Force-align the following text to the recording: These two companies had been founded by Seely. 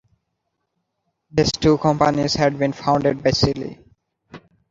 These 1.29 1.51
two 1.51 1.77
companies 1.77 2.33
had 2.33 2.57
been 2.57 2.73
founded 2.73 3.21
by 3.21 3.29
Seely. 3.29 3.77